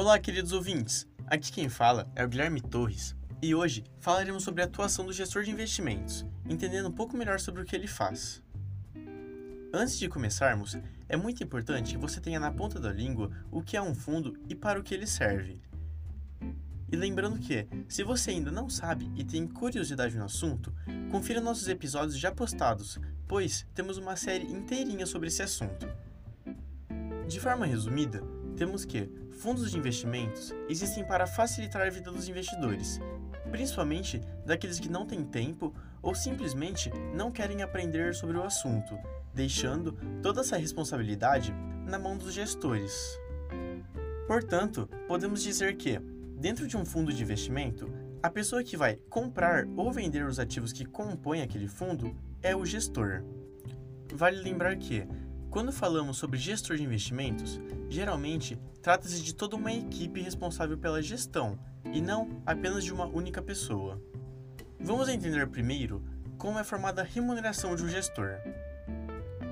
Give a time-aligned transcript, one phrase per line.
[0.00, 1.06] Olá, queridos ouvintes!
[1.26, 5.42] Aqui quem fala é o Guilherme Torres e hoje falaremos sobre a atuação do gestor
[5.42, 8.42] de investimentos, entendendo um pouco melhor sobre o que ele faz.
[9.70, 10.74] Antes de começarmos,
[11.06, 14.40] é muito importante que você tenha na ponta da língua o que é um fundo
[14.48, 15.60] e para o que ele serve.
[16.90, 20.74] E lembrando que, se você ainda não sabe e tem curiosidade no assunto,
[21.10, 22.98] confira nossos episódios já postados,
[23.28, 25.86] pois temos uma série inteirinha sobre esse assunto.
[27.28, 28.24] De forma resumida,
[28.60, 29.10] temos que
[29.40, 33.00] fundos de investimentos existem para facilitar a vida dos investidores,
[33.50, 38.98] principalmente daqueles que não têm tempo ou simplesmente não querem aprender sobre o assunto,
[39.32, 41.54] deixando toda essa responsabilidade
[41.86, 43.18] na mão dos gestores.
[44.28, 45.98] Portanto, podemos dizer que
[46.40, 47.92] Dentro de um fundo de investimento,
[48.22, 52.64] a pessoa que vai comprar ou vender os ativos que compõem aquele fundo é o
[52.64, 53.22] gestor.
[54.14, 55.06] Vale lembrar que,
[55.50, 61.58] quando falamos sobre gestor de investimentos, geralmente trata-se de toda uma equipe responsável pela gestão
[61.92, 64.00] e não apenas de uma única pessoa.
[64.78, 66.04] Vamos entender primeiro
[66.38, 68.36] como é formada a remuneração de um gestor.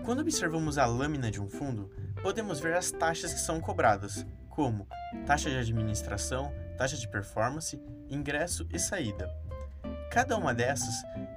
[0.05, 1.91] Quando observamos a lâmina de um fundo,
[2.23, 4.87] podemos ver as taxas que são cobradas, como
[5.27, 9.29] taxa de administração, taxa de performance, ingresso e saída.
[10.11, 10.95] Cada uma dessas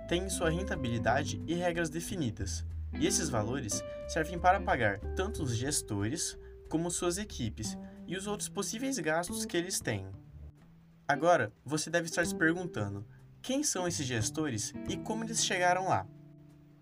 [0.08, 2.64] tem sua rentabilidade e regras definidas,
[3.00, 6.38] e esses valores servem para pagar tanto os gestores
[6.70, 10.08] como suas equipes e os outros possíveis gastos que eles têm.
[11.08, 13.06] Agora, você deve estar se perguntando:
[13.42, 16.08] quem são esses gestores e como eles chegaram lá?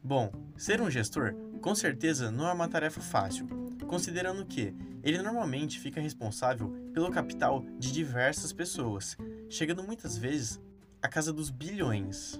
[0.03, 3.47] Bom, ser um gestor com certeza não é uma tarefa fácil,
[3.88, 4.73] considerando que
[5.03, 9.17] ele normalmente fica responsável pelo capital de diversas pessoas,
[9.49, 10.59] chegando muitas vezes
[11.01, 12.39] à casa dos bilhões.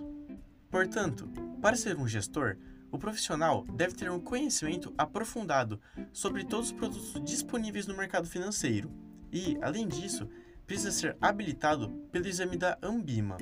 [0.70, 1.28] Portanto,
[1.62, 2.58] para ser um gestor,
[2.92, 5.80] o profissional deve ter um conhecimento aprofundado
[6.12, 8.92] sobre todos os produtos disponíveis no mercado financeiro
[9.32, 10.28] e, além disso,
[10.66, 13.38] precisa ser habilitado pelo exame da Ambima,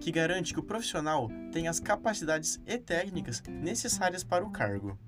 [0.00, 4.98] que garante que o profissional tenha as capacidades e técnicas necessárias para o cargo.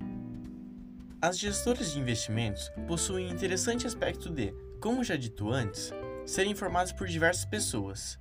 [1.20, 5.90] As gestoras de investimentos possuem interessante aspecto de, como já dito antes,
[6.26, 8.20] serem formadas por diversas pessoas.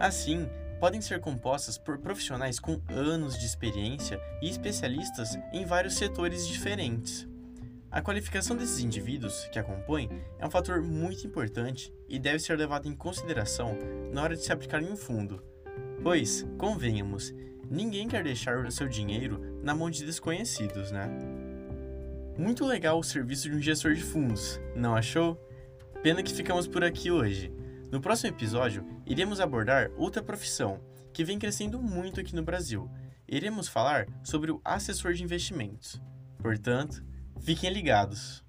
[0.00, 6.46] Assim, podem ser compostas por profissionais com anos de experiência e especialistas em vários setores
[6.46, 7.26] diferentes.
[7.90, 12.56] A qualificação desses indivíduos que a compõem é um fator muito importante e deve ser
[12.56, 13.76] levado em consideração
[14.12, 15.42] na hora de se aplicar em um fundo,
[16.02, 17.34] pois, convenhamos,
[17.70, 21.08] ninguém quer deixar o seu dinheiro na mão de desconhecidos, né?
[22.36, 25.36] Muito legal o serviço de um gestor de fundos, não achou?
[26.02, 27.52] Pena que ficamos por aqui hoje.
[27.90, 30.78] No próximo episódio, iremos abordar outra profissão
[31.10, 32.90] que vem crescendo muito aqui no Brasil.
[33.26, 35.98] Iremos falar sobre o assessor de investimentos.
[36.38, 37.02] Portanto,
[37.40, 38.44] fiquem ligados.